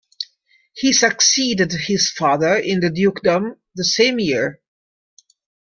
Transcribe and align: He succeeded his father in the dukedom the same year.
He 0.73 0.93
succeeded 0.93 1.73
his 1.73 2.09
father 2.09 2.55
in 2.55 2.79
the 2.79 2.89
dukedom 2.89 3.59
the 3.75 3.83
same 3.83 4.17
year. 4.19 4.59